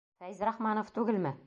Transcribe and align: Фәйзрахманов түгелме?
Фәйзрахманов 0.21 0.91
түгелме? 0.99 1.39